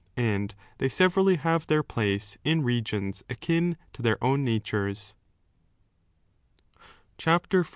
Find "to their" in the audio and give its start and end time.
3.93-4.17